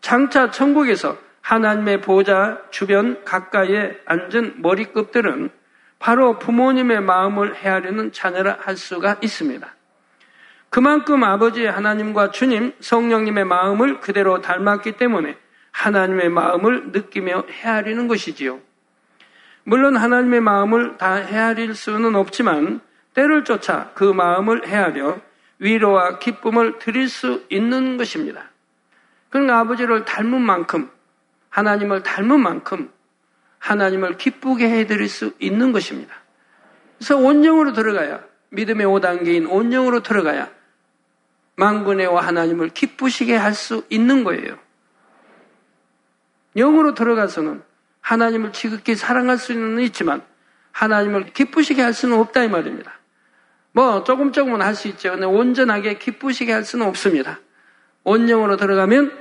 [0.00, 5.50] 장차 천국에서 하나님의 보좌 주변 가까이에 앉은 머리급들은
[5.98, 9.66] 바로 부모님의 마음을 헤아리는 자녀라 할 수가 있습니다.
[10.70, 15.36] 그만큼 아버지 하나님과 주님, 성령님의 마음을 그대로 닮았기 때문에
[15.70, 18.60] 하나님의 마음을 느끼며 헤아리는 것이지요.
[19.68, 22.80] 물론 하나님의 마음을 다 헤아릴 수는 없지만
[23.14, 25.18] 때를 쫓아 그 마음을 헤아려
[25.58, 28.44] 위로와 기쁨을 드릴 수 있는 것입니다.
[29.28, 30.88] 그러니까 아버지를 닮은 만큼
[31.48, 32.92] 하나님을 닮은 만큼
[33.58, 36.14] 하나님을 기쁘게 해드릴 수 있는 것입니다.
[36.98, 40.48] 그래서 온영으로 들어가야 믿음의 5단계인 온영으로 들어가야
[41.56, 44.56] 망군의와 하나님을 기쁘시게 할 수 있는 거예요.
[46.54, 47.65] 영으로 들어가서는
[48.06, 50.22] 하나님을 지극히 사랑할 수는 있지만
[50.70, 52.92] 하나님을 기쁘시게 할 수는 없다 이 말입니다.
[53.72, 55.10] 뭐 조금 조금은 할 수 있죠.
[55.10, 57.40] 근데 온전하게 기쁘시게 할 수는 없습니다.
[58.04, 59.12] 온영으로 들어가면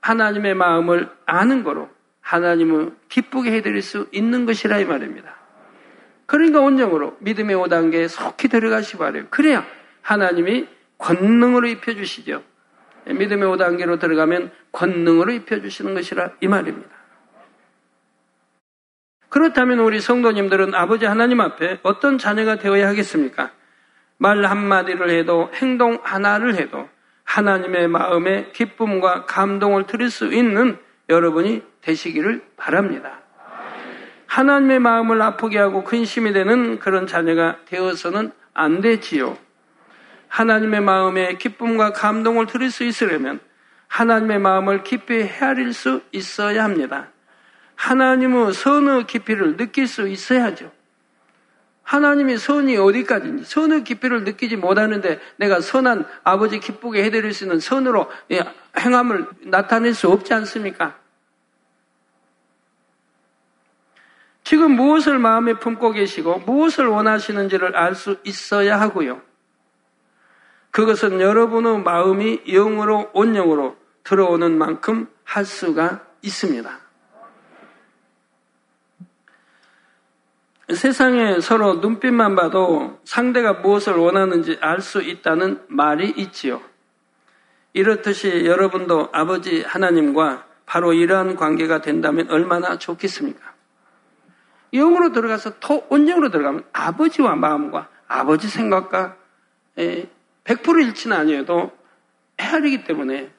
[0.00, 1.88] 하나님의 마음을 아는 거로
[2.20, 5.36] 하나님을 기쁘게 해드릴 수 있는 것이라 이 말입니다.
[6.26, 9.26] 그러니까 온영으로 믿음의 5단계에 속히 들어가시 바래요.
[9.30, 9.64] 그래야
[10.00, 10.66] 하나님이
[10.98, 12.42] 권능으로 입혀주시죠.
[13.06, 17.01] 믿음의 5단계로 들어가면 권능으로 입혀주시는 것이라 이 말입니다.
[19.32, 23.50] 그렇다면 우리 성도님들은 아버지 하나님 앞에 어떤 자녀가 되어야 하겠습니까?
[24.18, 26.86] 말 한마디를 해도 행동 하나를 해도
[27.24, 30.76] 하나님의 마음에 기쁨과 감동을 드릴 수 있는
[31.08, 33.20] 여러분이 되시기를 바랍니다.
[34.26, 39.38] 하나님의 마음을 아프게 하고 근심이 되는 그런 자녀가 되어서는 안 되지요.
[40.28, 43.40] 하나님의 마음에 기쁨과 감동을 들을 수 있으려면
[43.88, 47.11] 하나님의 마음을 깊이 헤아릴 수 있어야 합니다.
[47.82, 50.70] 하나님의 선의 깊이를 느낄 수 있어야죠.
[51.82, 58.08] 하나님의 선이 어디까지인지 선의 깊이를 느끼지 못하는데 내가 선한 아버지 기쁘게 해드릴 수 있는 선으로
[58.78, 60.96] 행함을 나타낼 수 없지 않습니까?
[64.44, 69.20] 지금 무엇을 마음에 품고 계시고 무엇을 원하시는지를 알 수 있어야 하고요.
[70.70, 76.81] 그것은 여러분의 마음이 영으로 온영으로 들어오는 만큼 할 수가 있습니다.
[80.74, 86.60] 세상에 서로 눈빛만 봐도 상대가 무엇을 원하는지 알 수 있다는 말이 있지요.
[87.72, 93.52] 이렇듯이 여러분도 아버지 하나님과 바로 이러한 관계가 된다면 얼마나 좋겠습니까?
[94.74, 99.16] 영으로 들어가서 더 온영으로 들어가면 아버지와 마음과 아버지 생각과
[99.76, 101.72] 100% 일치는 아니어도
[102.40, 103.30] 헤아리기 때문에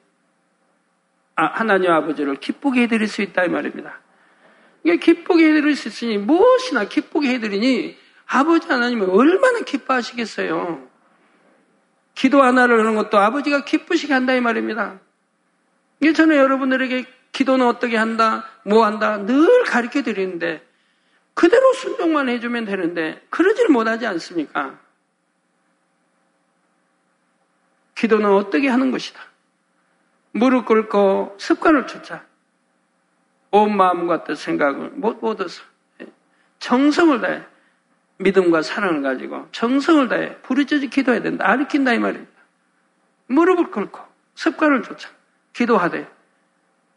[1.36, 4.00] 아, 하나님 아버지를 기쁘게 해드릴 수 있다 이 말입니다.
[4.84, 10.88] 이게 기쁘게 해드릴 수 있으니 무엇이나 기쁘게 해드리니 아버지 하나님은 얼마나 기뻐하시겠어요.
[12.14, 15.00] 기도 하나를 하는 것도 아버지가 기쁘시게 한다 이 말입니다.
[16.00, 20.64] 이게 저는 여러분들에게 기도는 어떻게 한다, 뭐 한다 늘 가르쳐 드리는데
[21.32, 24.78] 그대로 순종만 해주면 되는데 그러지를 못하지 않습니까?
[27.94, 29.20] 기도는 어떻게 하는 것이다.
[30.32, 32.24] 무릎 꿇고 습관을 쫓아
[33.54, 35.62] 온 마음과 뜻 생각을 못 얻어서
[36.58, 37.44] 정성을 다해
[38.18, 41.48] 믿음과 사랑을 가지고 정성을 다해 부르짖어 기도해야 된다.
[41.48, 42.32] 아리킨다 이 말입니다.
[43.28, 44.00] 무릎을 꿇고
[44.34, 45.08] 습관을 쫓아
[45.52, 46.10] 기도하되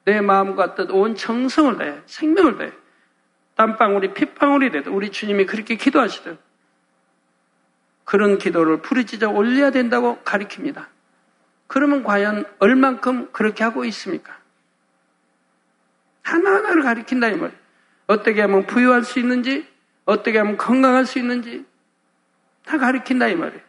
[0.06, 2.72] 내 마음과 뜻 온 정성을 다해 생명을 다해
[3.56, 6.40] 땀방울이 핏방울이 돼도 우리 주님이 그렇게 기도하시듯
[8.04, 10.88] 그런 기도를 부르짖어 올려야 된다고 가리킵니다.
[11.68, 14.38] 그러면 과연 얼만큼 그렇게 하고 있습니까?
[16.28, 17.52] 하나하나를 가리킨다 이 말이에요.
[18.08, 19.66] 어떻게 하면 부유할 수 있는지,
[20.06, 21.66] 어떻게 하면 건강할 수 있는지
[22.66, 23.62] 다 가리킨다 이 말이에요.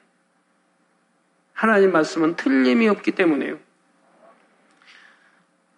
[1.52, 3.58] 하나님 말씀은 틀림이 없기 때문에요.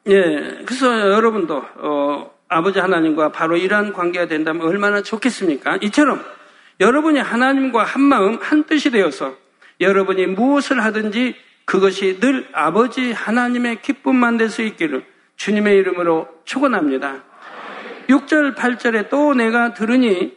[0.09, 5.79] 예, 그래서 여러분도 어, 아버지 하나님과 바로 이러한 관계가 된다면 얼마나 좋겠습니까?
[5.83, 6.25] 이처럼
[6.81, 9.37] 여러분이 하나님과 한 마음 한 뜻이 되어서
[9.81, 15.05] 여러분이 무엇을 하든지 그것이 늘 아버지 하나님의 기쁨만 될 수 있기를
[15.41, 17.23] 주님의 이름으로 축원합니다.
[18.09, 20.37] 6절 8절에 또 내가 들으니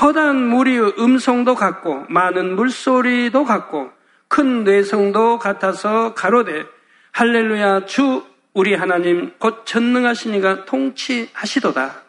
[0.00, 3.90] 허다한 무리의 음성도 같고 많은 물소리도 같고
[4.26, 6.64] 큰 뇌성도 같아서 가로되
[7.12, 12.02] 할렐루야 주 우리 하나님 곧 전능하시니가 통치하시도다.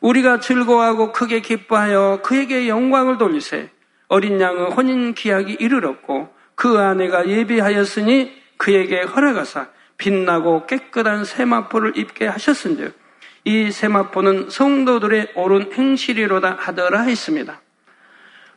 [0.00, 3.68] 우리가 즐거워하고 크게 기뻐하여 그에게 영광을 돌리세
[4.08, 9.68] 어린 양의 혼인 기약이 이르렀고 그 아내가 예비하였으니 그에게 허락하사
[10.02, 12.98] 빛나고 깨끗한 세마포를 입게 하셨은즉
[13.44, 17.60] 이 세마포는 성도들의 옳은 행실이로다 하더라 했습니다.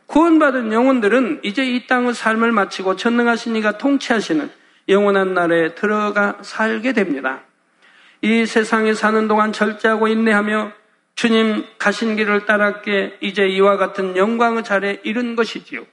[0.06, 4.50] 구원받은 영혼들은 이제 이 땅의 삶을 마치고 전능하신 이가 통치하시는
[4.88, 7.42] 영원한 날에 들어가 살게 됩니다.
[8.22, 10.72] 이 세상에 사는 동안 절제하고 인내하며
[11.14, 15.84] 주님 가신 길을 따랐기에 이제 이와 같은 영광의 자리에 이른 것이지요.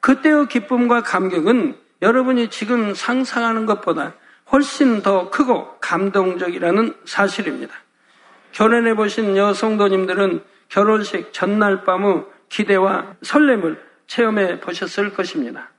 [0.00, 4.14] 그때의 기쁨과 감격은 여러분이 지금 상상하는 것보다
[4.50, 7.74] 훨씬 더 크고 감동적이라는 사실입니다.
[8.50, 15.70] 결혼해 보신 여성도님들은 결혼식 전날 밤의 기대와 설렘을 체험해 보셨을 것입니다.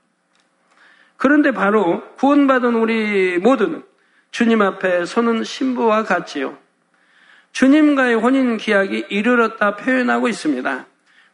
[1.16, 3.84] 그런데 바로 구원받은 우리 모두는
[4.30, 6.56] 주님 앞에 서는 신부와 같지요.
[7.52, 10.86] 주님과의 혼인 기약이 이르렀다 표현하고 있습니다.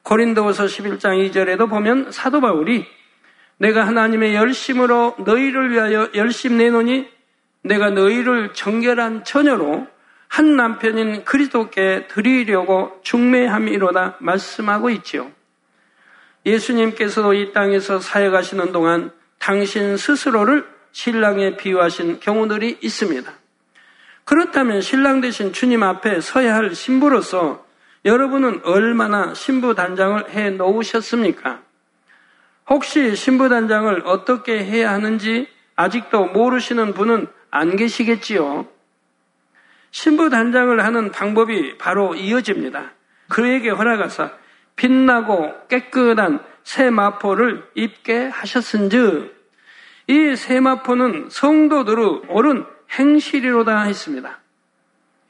[0.03, 2.87] 고린도후서 11장 2절에도 보면 사도 바울이
[3.61, 7.07] 내가 하나님의 열심으로 너희를 위하여 열심 내노니
[7.63, 9.87] 내가 너희를 정결한 처녀로
[10.29, 15.31] 한 남편인 그리스도께 드리려고 중매함이로다 말씀하고 있지요.
[16.47, 23.31] 예수님께서도 이 땅에서 사역하시는 동안 당신 스스로를 신랑에 비유하신 경우들이 있습니다.
[24.25, 27.67] 그렇다면 신랑 대신 주님 앞에 서야 할 신부로서
[28.07, 31.61] 여러분은 얼마나 신부 단장을 해 놓으셨습니까?
[32.71, 38.67] 혹시 신부 단장을 어떻게 해야 하는지 아직도 모르시는 분은 안 계시겠지요?
[39.91, 42.93] 신부 단장을 하는 방법이 바로 이어집니다.
[43.29, 44.31] 그에게 허락하사
[44.77, 49.37] 빛나고 깨끗한 새 마포를 입게 하셨은즉
[50.07, 54.39] 이 새 마포는 성도들의 옳은 행실이로다 했습니다.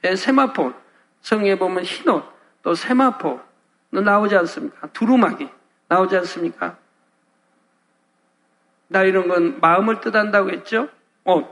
[0.03, 0.73] 예, 세마포
[1.21, 2.23] 성에 보면 흰옷
[2.63, 3.39] 또 세마포
[3.91, 4.87] 나오지 않습니까?
[4.87, 5.47] 두루마기
[5.87, 6.77] 나오지 않습니까?
[8.91, 10.89] 나 이런 건 마음을 뜻한다고 했죠?
[11.23, 11.47] 옷.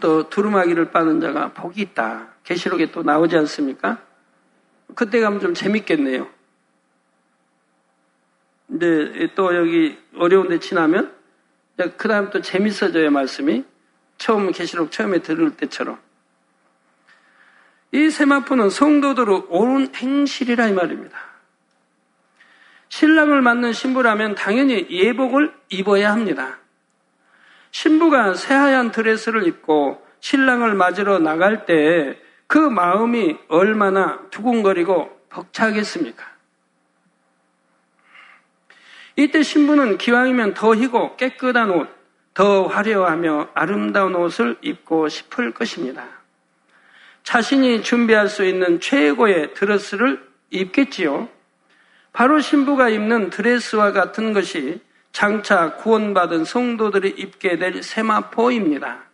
[0.00, 2.28] 또 두루마기를 빠는 자가 복이 있다.
[2.44, 3.98] 계시록에 또 나오지 않습니까?
[4.94, 6.28] 그때 가면 좀 재밌겠네요.
[8.66, 11.14] 근데 또 여기 어려운데 지나면
[11.98, 13.64] 그 다음 또 재밌어져요 말씀이
[14.16, 15.98] 처음 계시록 처음에 들을 때처럼
[17.92, 21.29] 이 세마포는 성도들의 옳은 행실이라 이 말입니다.
[22.90, 26.58] 신랑을 맞는 신부라면 당연히 예복을 입어야 합니다.
[27.70, 36.28] 신부가 새하얀 드레스를 입고 신랑을 맞으러 나갈 때 그 마음이 얼마나 두근거리고 벅차겠습니까?
[39.14, 41.88] 이때 신부는 기왕이면 더 희고 깨끗한 옷,
[42.34, 46.04] 더 화려하며 아름다운 옷을 입고 싶을 것입니다.
[47.22, 50.20] 자신이 준비할 수 있는 최고의 드레스를
[50.50, 51.28] 입겠지요.
[52.12, 54.80] 바로 신부가 입는 드레스와 같은 것이
[55.12, 59.04] 장차 구원받은 성도들이 입게 될 세마포입니다.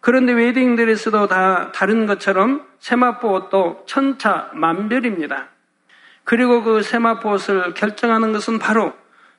[0.00, 5.48] 그런데 웨딩 드레스도 다 다른 것처럼 세마포 옷도 천차 만별입니다.
[6.24, 8.94] 그리고 그 세마포 옷을 결정하는 것은 바로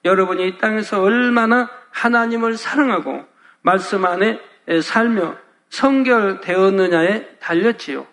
[0.05, 3.25] 여러분이 이 땅에서 얼마나 하나님을 사랑하고
[3.61, 4.39] 말씀 안에
[4.83, 5.35] 살며
[5.69, 8.05] 성결되었느냐에 달렸지요.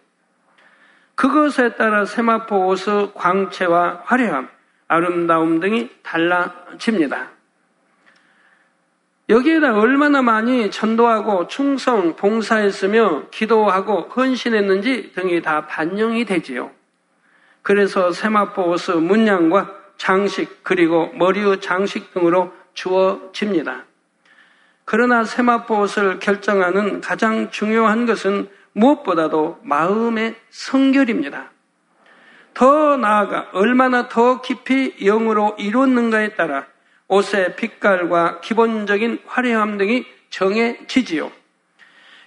[1.18, 4.48] 그것에 따라 세마포 옷의 광채와 화려함,
[4.86, 7.30] 아름다움 등이 달라집니다.
[9.28, 16.70] 여기에다 얼마나 많이 전도하고 충성, 봉사했으며 기도하고 헌신했는지 등이 다 반영이 되지요.
[17.62, 23.86] 그래서 세마포 옷의 문양과 장식 그리고 머리의 장식 등으로 주어집니다.
[24.84, 31.50] 그러나 세마포 옷을 결정하는 가장 중요한 것은 무엇보다도 마음의 성결입니다.
[32.54, 36.66] 더 나아가 얼마나 더 깊이 영으로 이뤘는가에 따라
[37.06, 41.30] 옷의 빛깔과 기본적인 화려함 등이 정해지지요.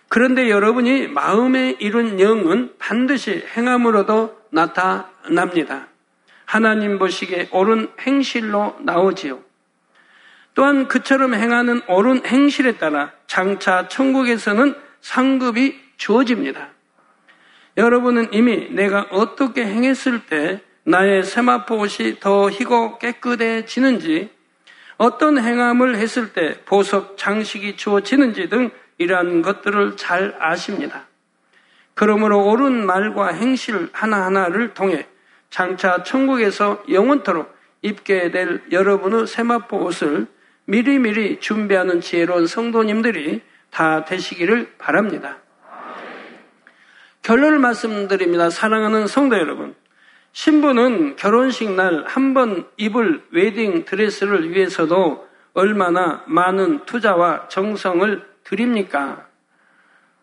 [0.08, 5.88] 그런데 여러분이 마음에 이룬 영은 반드시 행함으로도 나타납니다.
[6.46, 9.39] 하나님 보시기에 옳은 행실로 나오지요.
[10.54, 16.70] 또한 그처럼 행하는 옳은 행실에 따라 장차 천국에서는 상급이 주어집니다.
[17.78, 24.32] 여러분은 이미 내가 어떻게 행했을 때 나의 세마포 옷이 더 희고 깨끗해지는지
[24.97, 31.06] 어떤 행함을 했을 때 보석 장식이 주어지는지 등 이러한 것들을 잘 아십니다.
[31.93, 35.06] 그러므로 옳은 말과 행실 하나하나를 통해
[35.52, 40.26] 장차 천국에서 영원토록 입게 될 여러분의 세마포 옷을
[40.66, 45.41] 미리미리 준비하는 지혜로운 성도님들이 다 되시기를 바랍니다.
[47.24, 48.49] 결론을 말씀드립니다.
[48.49, 49.76] 사랑하는 성도 여러분.
[50.34, 59.28] 신부는 결혼식 날 한 번 입을 웨딩 드레스를 위해서도 얼마나 많은 투자와 정성을 드립니까?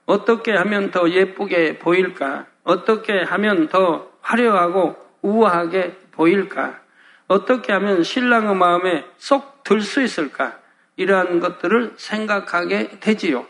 [0.06, 2.46] 어떻게 하면 더 예쁘게 보일까?
[2.64, 6.80] 어떻게 하면 더 화려하고 우아하게 보일까?
[7.28, 10.58] 어떻게 하면 신랑의 마음에 쏙 들 수 있을까?
[10.96, 13.46] 이러한 것들을 생각하게 되지요.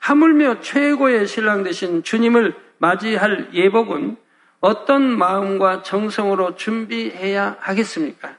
[0.00, 4.16] 하물며 최고의 신랑 되신 주님을 맞이할 예복은
[4.60, 8.36] 어떤 마음과 정성으로 준비해야 하겠습니까?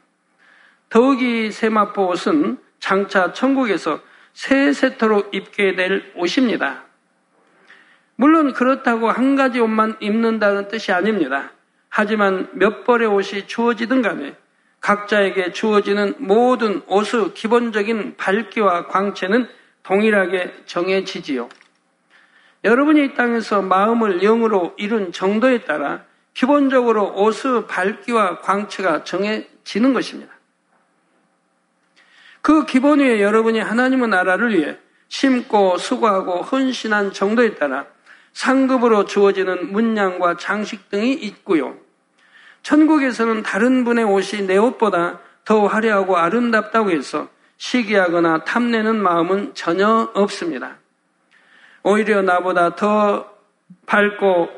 [0.90, 4.02] 더욱이 세마포 옷은 장차 천국에서
[4.34, 6.84] 세세토록 입게 될 옷입니다.
[8.16, 11.52] 물론 그렇다고 한 가지 옷만 입는다는 뜻이 아닙니다.
[11.90, 14.36] 하지만 몇 벌의 옷이 주어지든 간에
[14.82, 19.48] 각자에게 주어지는 모든 옷의 기본적인 밝기와 광채는
[19.90, 21.50] 동일하게 정해지지요.
[22.64, 26.04] 여러분이 이 땅에서 마음을 영으로 이룬 정도에 따라
[26.36, 30.32] 기본적으로 옷의 밝기와 광채가 정해지는 것입니다.
[32.42, 34.78] 그 기본 위에 여러분이 하나님의 나라를 위해
[35.08, 37.88] 심고 수고하고 헌신한 정도에 따라
[38.34, 41.76] 상급으로 주어지는 문양과 장식 등이 있고요.
[42.62, 47.28] 천국에서는 다른 분의 옷이 내 옷보다 더 화려하고 아름답다고 해서
[47.60, 50.78] 시기하거나 탐내는 마음은 전혀 없습니다.
[51.84, 53.32] 오히려 나보다 더
[53.86, 54.50] 밝고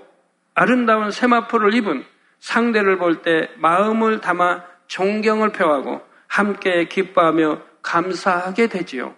[0.53, 2.05] 아름다운 세마포를 입은
[2.39, 9.15] 상대를 볼 때 마음을 담아 존경을 표하고 함께 기뻐하며 감사하게 되지요.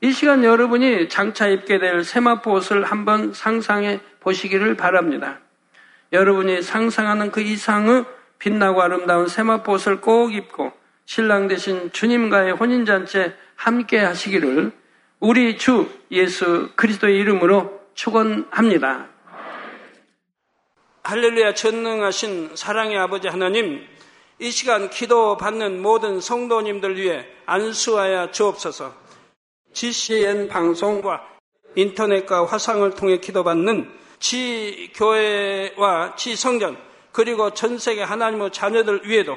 [0.00, 5.38] 이 시간 여러분이 장차 입게 될 세마포 옷을 한번 상상해 보시기를 바랍니다.
[6.12, 8.04] 여러분이 상상하는 그 이상의
[8.38, 10.72] 빛나고 아름다운 세마포 옷을 꼭 입고
[11.06, 14.72] 신랑 대신 주님과의 혼인잔치에 함께 하시기를
[15.20, 19.08] 우리 주 예수 그리스도의 이름으로 축원합니다.
[21.02, 23.86] 할렐루야 전능하신 사랑의 아버지 하나님
[24.38, 28.94] 이 시간 기도 받는 모든 성도님들 위해 안수하여 주옵소서.
[29.72, 31.22] GCN 방송과
[31.76, 36.76] 인터넷과 화상을 통해 기도받는 지 교회와 지 성전
[37.12, 39.36] 그리고 전 세계 하나님의 자녀들 위에도